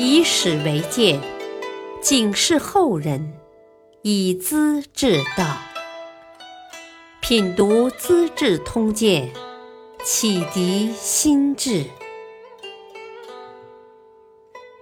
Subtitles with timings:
[0.00, 1.20] 以史为鉴，
[2.00, 3.36] 警示后人，
[4.02, 5.58] 以资治道。
[7.20, 9.28] 品读《资治通鉴》，
[10.04, 11.84] 启迪心智。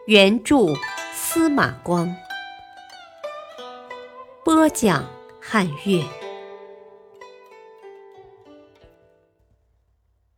[0.07, 0.75] 原著
[1.14, 2.14] 司马光，
[4.45, 5.09] 播讲
[5.41, 6.05] 汉乐。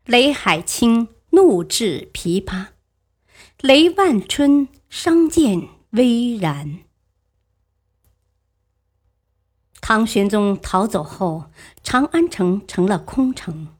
[0.04, 2.66] 雷海清怒掷琵琶。
[3.60, 6.78] 雷万春伤剑微然。
[9.80, 11.50] 唐玄宗逃走后，
[11.82, 13.74] 长安城成了空城。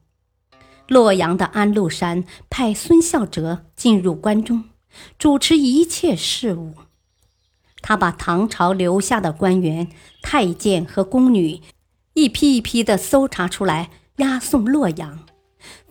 [0.89, 4.65] 洛阳的安禄山派孙孝哲进入关中，
[5.17, 6.73] 主持一切事务。
[7.81, 9.89] 他把唐朝留下的官员、
[10.21, 11.61] 太监和宫女，
[12.15, 15.28] 一批一批的搜查出来，押送洛阳。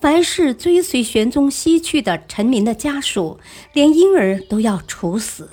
[0.00, 3.40] 凡是追随玄宗西去的臣民的家属，
[3.72, 5.50] 连婴儿都要处死。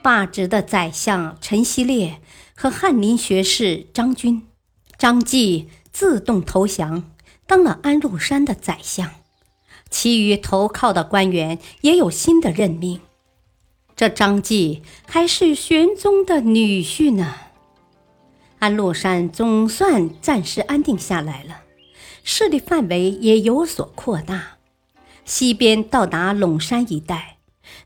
[0.00, 2.20] 罢职的宰相陈希烈
[2.54, 4.46] 和翰林学士张军、
[4.96, 7.10] 张继自动投降，
[7.46, 9.10] 当了安禄山的宰相。
[9.90, 13.00] 其余投靠的官员也有新的任命。
[13.96, 17.34] 这张继还是玄宗的女婿呢。
[18.60, 21.62] 安禄山总算暂时安定下来了。
[22.22, 24.58] 势力范围也有所扩大，
[25.24, 27.38] 西边到达陇山一带，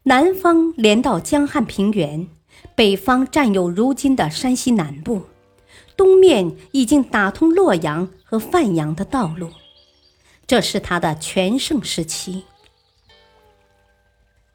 [0.05, 2.29] 南方连到江汉平原，
[2.75, 5.23] 北方占有如今的山西南部，
[5.97, 9.51] 东面已经打通洛阳和范阳的道路。
[10.47, 12.45] 这是他的全盛时期。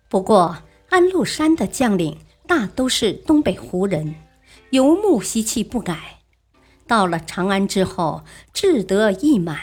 [0.09, 0.57] 不过，
[0.89, 4.15] 安禄山的将领大都是东北胡人，
[4.69, 6.16] 游牧习气不改，
[6.87, 9.59] 到了长安之后，志得意满。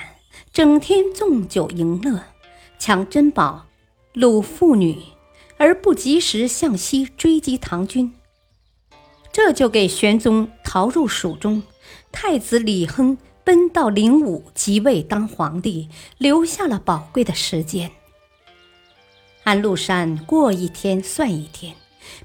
[0.53, 2.23] 整天纵酒淫乐，
[2.79, 3.67] 抢珍宝，
[4.15, 5.03] 掳妇女，
[5.57, 8.15] 而不及时向西追击唐军，
[9.33, 11.65] 这就给玄宗逃入蜀中，
[12.13, 17.91] 太子李亨奔到灵武即位当皇帝，留下了宝贵的时间。
[19.43, 21.75] 安禄山过一天算一天，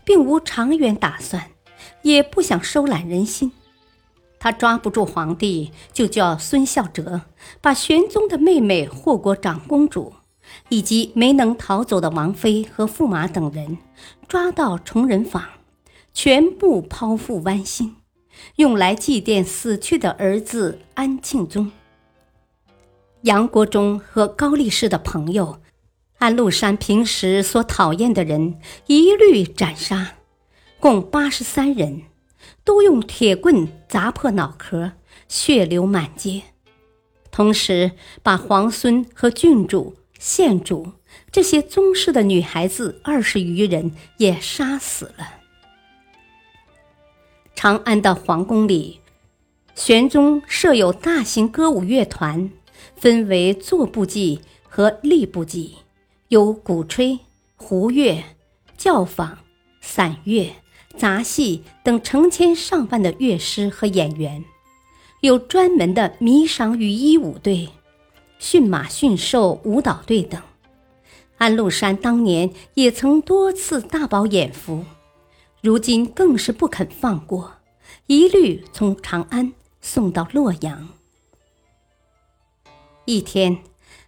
[0.04, 1.50] 并无长远打算，
[2.04, 3.52] 也不想收揽人心。
[4.40, 7.22] 他抓不住皇帝，就叫孙孝哲
[7.60, 10.14] 把玄宗的妹妹霍国长公主，
[10.70, 13.78] 以及没能逃走的王妃和驸马等人
[14.28, 15.44] 抓到崇仁坊，
[16.14, 17.98] 全部剖腹剜心，
[18.56, 21.72] 用来祭奠死去的儿子安庆宗。
[23.24, 25.60] 杨国忠和高力士的朋友，
[26.20, 28.58] 安禄山平时所讨厌的人，
[28.88, 30.14] 一律斩杀，
[30.80, 32.04] 共八十三人。
[32.70, 34.92] 都用铁棍砸破脑壳，
[35.28, 36.44] 血流满街。
[37.32, 40.92] 同时，把皇孙和郡主、县主
[41.32, 45.28] 这些宗室的女孩子二十余人也杀死了。
[47.56, 49.00] 长安的皇宫里，
[49.74, 52.52] 玄宗设有大型歌舞乐团，
[52.96, 55.78] 分为坐步伎和立步伎，
[56.28, 57.18] 有鼓吹、
[57.56, 58.24] 胡乐、
[58.78, 59.40] 教坊、
[59.82, 60.52] 散乐。
[60.98, 64.44] 杂戏等成千上万的乐师和演员，
[65.22, 67.70] 有专门的迷赏羽衣舞队、
[68.38, 70.42] 驯马驯兽舞蹈队等。
[71.38, 74.84] 安禄山当年也曾多次大饱眼福，
[75.62, 77.54] 如今更是不肯放过，
[78.08, 80.90] 一律从长安送到洛阳。
[83.06, 83.60] 一天，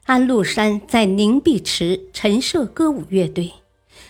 [0.03, 3.53] 安禄山在凝碧池陈设歌舞乐队，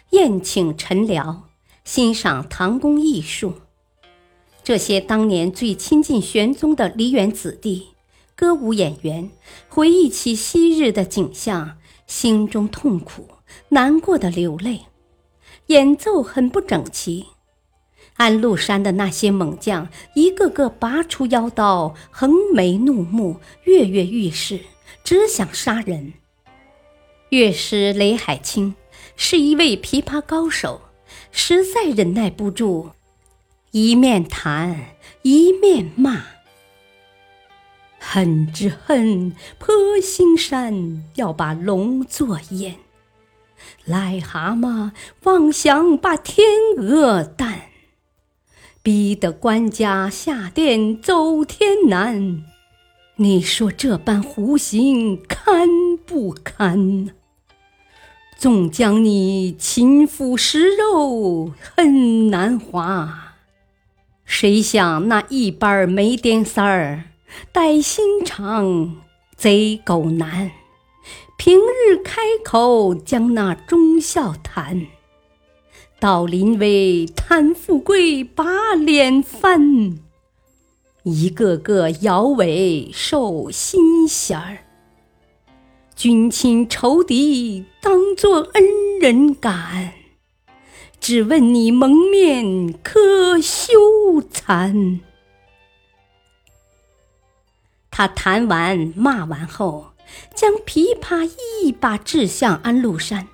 [0.09, 1.50] 宴请臣僚。
[1.84, 3.56] 欣赏唐宫艺术，
[4.64, 7.90] 这些当年最亲近玄宗的梨园子弟、
[8.36, 9.31] 歌舞演员，
[9.68, 13.28] 回忆起昔日的景象，心中痛苦，
[13.70, 14.81] 难过的流泪。
[15.68, 17.25] 演奏很不整齐，
[18.16, 24.59] 安禄山的那些猛将一个个拔出腰刀，横眉怒目，跃跃欲试，
[25.03, 26.14] 只想杀人。
[27.30, 28.75] 乐师雷海清
[29.16, 30.82] 是一位琵琶高手。
[31.31, 32.91] 实在忍耐不住，
[33.72, 36.25] 一面弹一面骂
[37.99, 42.73] ：“恨之恨，破心山要把龙作燕；
[43.87, 44.91] 癞蛤蟆
[45.23, 46.46] 妄想把天
[46.78, 47.69] 鹅蛋，
[48.84, 52.43] 逼得官家下殿走天难。
[53.17, 55.69] 你说这般胡行堪
[56.05, 57.11] 不堪？”
[58.41, 63.35] 纵将你亲腹食肉，很难滑。
[64.26, 67.03] 谁想那一般没颠三儿，
[67.52, 68.96] 带心肠，
[69.35, 70.49] 贼狗难。
[71.38, 74.88] 平日开口将那忠孝谈，
[75.99, 79.99] 到临危贪富贵把脸翻，
[81.03, 84.60] 一个个摇尾受心弦儿。
[86.02, 88.64] 君亲仇敌当作恩
[89.00, 89.94] 人感，
[91.00, 95.02] 只问你蒙面可羞惭。
[97.92, 99.92] 他弹完骂完后，
[100.34, 101.30] 将琵琶
[101.62, 103.28] 一把掷向安禄山，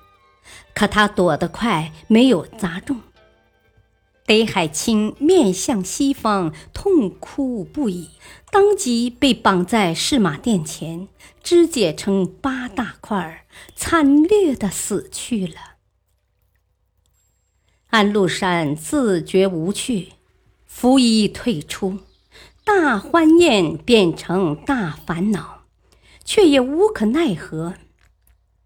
[0.74, 3.00] 可他躲得快，没有砸中。
[4.28, 8.10] 北海清面向西方，痛哭不已，
[8.50, 11.08] 当即被绑在市马殿前，
[11.42, 15.54] 肢解成八大块，惨烈的死去了。
[17.86, 20.12] 安禄山自觉无趣，
[20.66, 22.00] 拂衣退出。
[22.66, 25.62] 大欢宴变成大烦恼，
[26.26, 27.76] 却也无可奈何。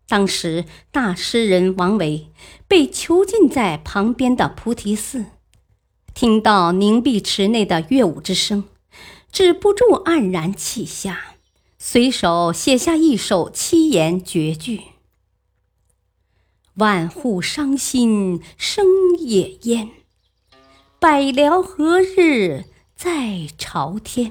[0.09, 2.33] 当时大诗人王维
[2.67, 5.27] 被囚禁在旁边的菩提寺，
[6.15, 8.65] 听到凝碧池内的乐舞之声，
[9.33, 11.37] 止不住黯然泣下，
[11.79, 14.83] 随手写下一首七言绝句
[16.75, 18.87] ：“万户伤心生
[19.19, 19.91] 野烟，
[20.99, 24.31] 百僚何日？”再朝天，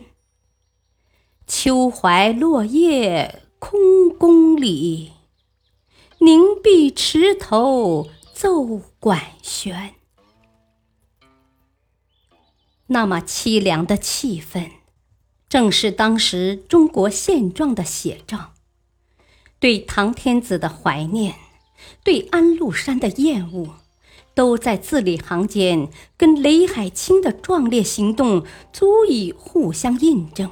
[1.45, 5.11] 秋怀落叶空宫里，
[6.19, 8.63] 凝碧池头奏
[9.01, 9.95] 管弦。
[12.91, 14.69] 那么凄凉的气氛，
[15.47, 18.51] 正是当时中国现状的写照。
[19.59, 21.35] 对唐天子的怀念，
[22.03, 23.75] 对安禄山的厌恶。
[24.33, 30.49] 都在字里行间跟雷海清的壮烈行动足以互相印证。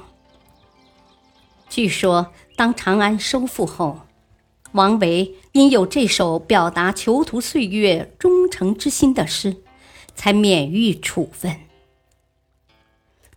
[1.70, 4.00] 据说，当长安收复后，
[4.72, 9.56] 王维因有这首表达囚徒岁月忠诚之心的诗，
[10.14, 11.69] 才免于处分。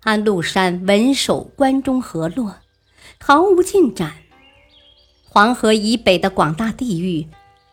[0.04, 2.58] 安禄山稳守关中河洛，
[3.20, 4.16] 毫无进展。
[5.24, 7.28] 黄河以北的广大地域。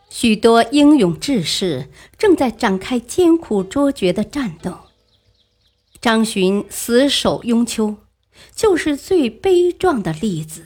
[0.08, 1.88] 许多英勇志士
[2.18, 4.76] 正在展开艰苦卓绝的战斗。
[6.00, 7.96] 张巡死守雍丘，
[8.54, 10.64] 就是最悲壮的例子。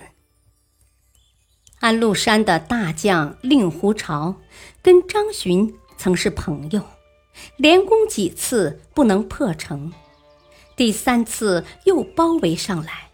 [1.81, 4.37] 安禄山的大将令狐潮
[4.83, 6.83] 跟张巡曾是朋友，
[7.59, 9.93] 连攻几次不能破城，
[10.77, 13.11] 第三次又包围上来。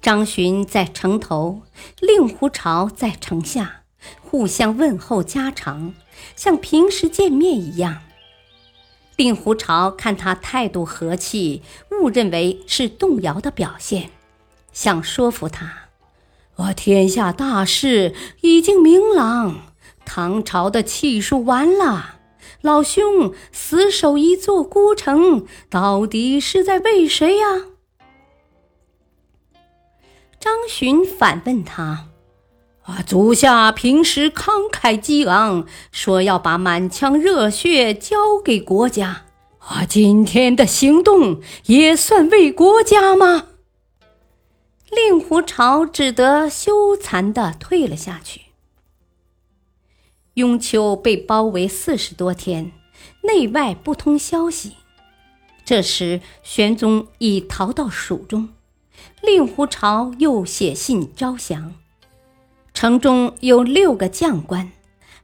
[0.00, 1.62] 张巡在城头，
[2.00, 3.80] 令狐潮在城下。
[4.22, 5.94] 互相问候家常，
[6.36, 8.02] 像平时见面一样。
[9.16, 14.10] 令狐潮看他态度和气，误认为是动摇的表现，
[14.72, 15.88] 想说服他
[16.56, 19.72] ：“我天下大势已经明朗，
[20.04, 22.16] 唐朝的气数完了。
[22.64, 27.66] 老兄死守一座孤城，到底是在为谁呀？”
[30.40, 32.06] 张巡反问他。
[32.84, 33.02] 啊！
[33.06, 39.24] 足下平时慷慨激昂，说要把满腔热血交给国家。
[39.58, 43.48] 啊，今天的行动也算为国家吗？
[44.90, 48.42] 令狐潮只得羞惭地退了下去。
[50.34, 52.72] 雍丘被包围四十多天，
[53.22, 54.72] 内外不通消息。
[55.64, 58.48] 这时，玄宗已逃到蜀中，
[59.22, 61.74] 令狐潮又写信招降。
[62.72, 64.72] 城中有六个将官，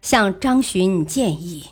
[0.01, 1.71] 向张巡建议：“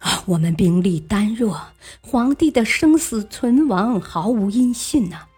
[0.00, 1.68] 啊，我们兵力单弱，
[2.00, 5.28] 皇帝的生死存亡毫无音讯呐，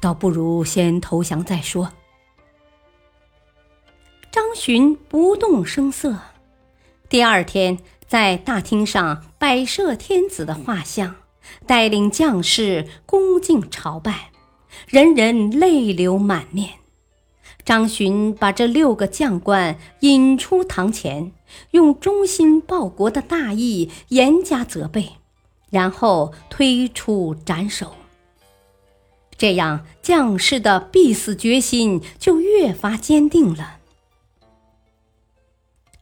[0.00, 1.92] 倒不如先投降再说。”
[4.30, 6.16] 张巡不动声色。
[7.10, 7.76] 第二天，
[8.06, 11.16] 在大厅上摆设天子的画像，
[11.66, 14.30] 带领将士恭敬朝拜，
[14.86, 16.74] 人人泪流满面。
[17.64, 21.32] 张巡把这六个将官引出堂前，
[21.72, 25.14] 用忠心报国的大义严加责备，
[25.68, 27.96] 然后推出斩首。
[29.36, 33.78] 这样，将士的必死决心就越发坚定了。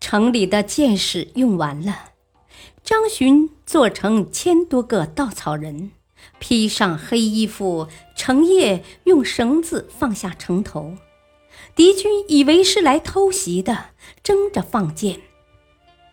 [0.00, 2.10] 城里的箭矢用完了，
[2.82, 5.90] 张巡做成千多个稻草人，
[6.38, 10.94] 披上黑衣服，成夜用绳子放下城头。
[11.74, 13.86] 敌军以为是来偷袭的，
[14.22, 15.20] 争着放箭，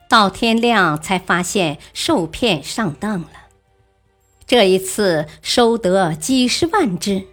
[0.10, 3.30] 到天亮才发现受骗上当了。
[4.48, 7.24] 这一次收得几十万只，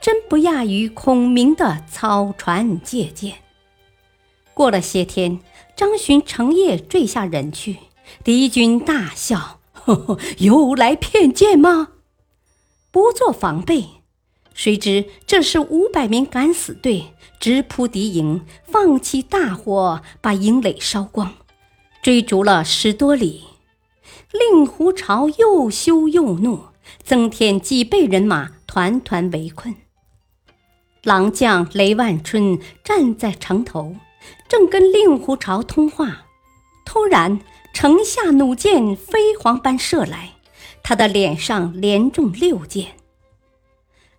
[0.00, 3.38] 真不亚于孔明的草船借箭。
[4.54, 5.40] 过了些天，
[5.80, 7.78] 张巡乘夜坠下人去，
[8.22, 11.92] 敌军大笑：“呵呵，又来骗箭吗？”
[12.92, 13.86] 不做防备，
[14.52, 21.32] 谁知这是五百名敢死队直扑敌营，放起大火，把营垒烧光，
[22.02, 23.44] 追逐了十多里。
[24.32, 26.64] 令狐潮又羞又怒，
[27.02, 29.74] 增添几倍人马，团团围困。
[31.04, 33.96] 狼将雷万春站在城头，
[34.50, 36.26] 正跟令狐潮通话，
[36.84, 37.40] 突然
[37.72, 40.32] 城下弩箭飞蝗般射来。
[40.82, 42.96] 他的脸上连中六箭，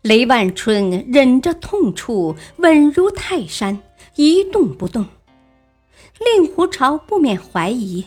[0.02, 3.82] 雷万春忍着痛楚，稳如泰山，
[4.16, 5.06] 一动不动。
[6.18, 8.06] 令狐潮不免怀疑：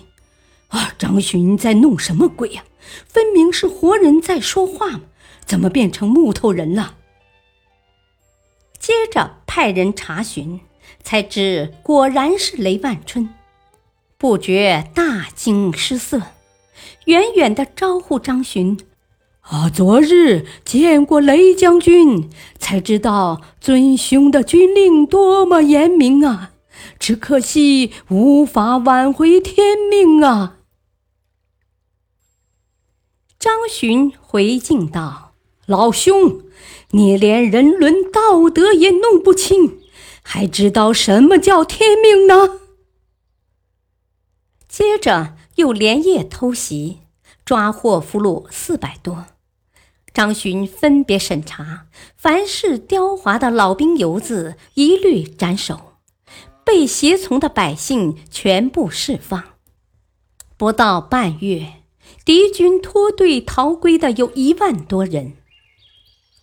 [0.68, 2.64] 啊，张巡在弄什么鬼呀？
[3.06, 5.02] 分明是活人在说话嘛，
[5.44, 6.94] 怎么变成木头人了？
[8.78, 10.60] 接着派人查询，
[11.04, 13.28] 才知果然是雷万春，
[14.18, 16.22] 不觉大惊失色。
[17.04, 18.78] 远远的招呼张巡
[19.42, 26.52] ：“啊，昨日见过雷将军，才知道尊兄的军令多么严明啊！
[26.98, 30.56] 只可惜无法挽回天命啊！”
[33.38, 35.34] 张巡回敬道
[35.66, 36.40] ：“老兄，
[36.92, 39.78] 你连人伦道德也弄不清，
[40.24, 42.58] 还知道什么叫天命呢？”
[44.66, 45.36] 接着。
[45.56, 47.02] 又连夜偷袭，
[47.44, 49.26] 抓获俘虏四百多。
[50.12, 56.00] 张巡分别审查，凡是刁滑的老兵游子，一律斩首；
[56.64, 59.44] 被胁从的百姓全部释放。
[60.56, 61.74] 不到半月，
[62.24, 65.34] 敌军脱队逃归的有一万多人。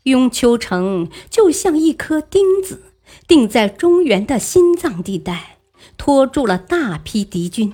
[0.04, 2.91] 雍丘城就像一颗钉子，
[3.28, 5.58] 定在中原的心脏地带，
[5.98, 7.74] 拖住了大批敌军。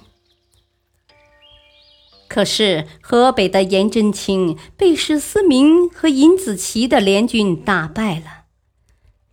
[2.27, 8.43] 可是河北的颜真卿被史思明和尹子奇的联军打败了，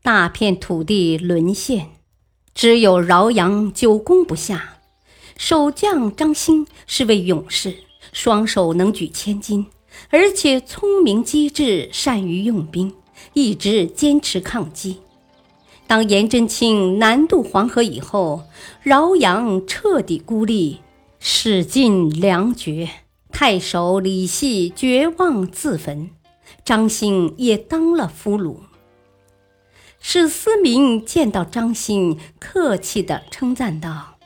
[0.03, 1.91] 大片土地沦陷，
[2.55, 4.79] 只有饶阳久攻不下。
[5.37, 7.79] 守将张兴是位勇士，
[8.13, 9.67] 双手能举千斤，
[10.11, 12.95] 而且聪明机智，善于用兵，
[13.33, 14.99] 一直坚持抗击。
[15.87, 18.45] 当颜真卿南渡黄河以后，
[18.83, 20.81] 饶阳彻底孤立。
[21.27, 22.91] 使尽粮绝，
[23.33, 26.11] 太守李系绝望自焚，
[26.67, 28.57] 张兴也当了俘虏。
[29.99, 34.19] 史思明见到张兴，客气地称赞道：“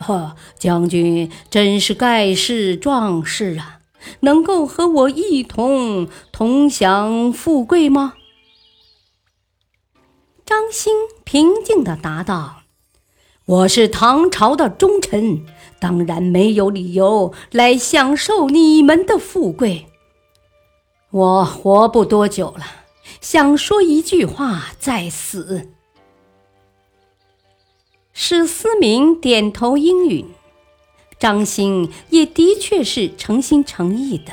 [0.00, 3.80] 呵，将军真是盖世壮士啊！
[4.20, 8.14] 能够和我一同同享富贵吗？”
[10.48, 12.62] 张兴平静地答道
[13.44, 15.44] ：“我是唐朝的忠臣。”
[15.78, 19.88] 当然没有理由来享受你们的富贵。
[21.10, 22.64] 我活不多久了，
[23.20, 25.68] 想说一句话再死。
[28.14, 30.30] 史思明点头应允，
[31.18, 34.32] 张兴也的确是诚心诚意的。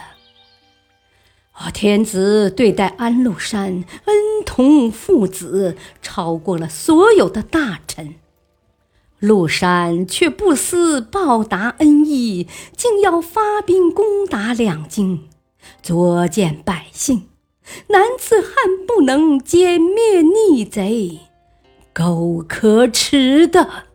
[1.55, 8.15] 啊，天子对待安禄山恩同父子，超过了所有的大臣。
[9.19, 15.29] 陆山却不思报答恩义，竟要发兵攻打两京，
[15.81, 17.29] 作践百姓。
[17.87, 18.51] 男子汉
[18.85, 21.21] 不能歼灭逆贼，
[21.93, 23.85] 够可耻的！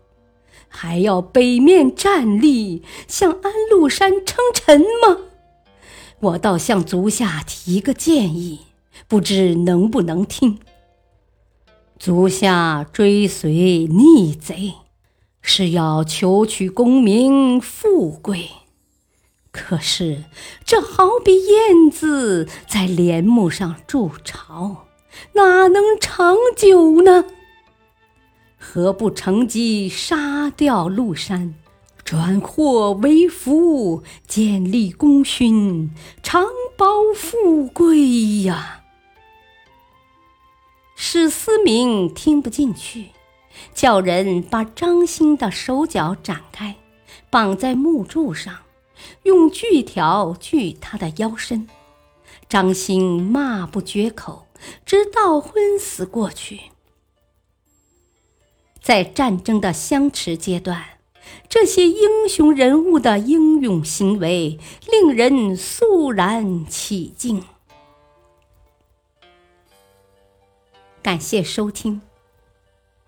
[0.67, 5.19] 还要北面站立，向安禄山称臣吗？
[6.21, 8.61] 我倒向足下提个建议，
[9.09, 10.59] 不知能不能听？
[11.99, 14.75] 足下追随逆贼。
[15.43, 18.51] 是要求取功名富贵，
[19.51, 20.25] 可是
[20.67, 24.87] 这好比燕子在帘幕上筑巢，
[25.33, 27.25] 哪能长久呢？
[28.59, 31.55] 何不乘机杀掉陆山，
[32.11, 35.93] 转祸为福，建立功勋，
[36.25, 36.45] 长
[36.77, 38.83] 保富贵呀？
[40.97, 43.11] 史思明听不进去。
[43.73, 46.75] 叫人把张兴的手脚展开，
[47.31, 48.57] 绑在木柱上，
[49.23, 51.69] 用锯条锯他的腰身。
[52.49, 54.49] 张兴骂不绝口，
[54.85, 56.73] 直到昏死过去。
[58.83, 60.90] 在战争的相持阶段，
[61.51, 64.57] 这些英雄人物的英勇行为
[64.89, 67.43] 令人肃然起敬。
[71.03, 72.03] 感谢收听。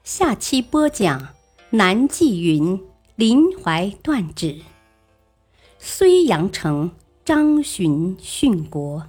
[0.03, 1.29] 下期播讲，
[1.71, 2.85] 南霁云，
[3.15, 4.61] 临淮断指。
[5.81, 6.91] 睢阳城，
[7.25, 9.07] 张巡殉国。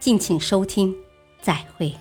[0.00, 0.96] 敬请收听，
[1.40, 1.94] 再会。